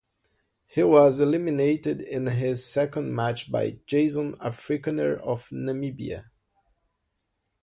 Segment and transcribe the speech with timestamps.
[0.65, 6.31] He was eliminated in his second match by Jason Afrikaner of Namibia.